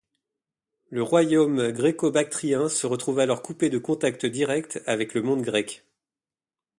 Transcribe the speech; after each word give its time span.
Le 0.89 1.03
royaume 1.03 1.71
gréco-bactrien 1.73 2.69
se 2.69 2.87
retrouve 2.87 3.19
alors 3.19 3.43
coupé 3.43 3.69
de 3.69 3.77
contact 3.77 4.25
direct 4.25 4.81
avec 4.87 5.13
le 5.13 5.21
monde 5.21 5.43
grec. 5.43 5.85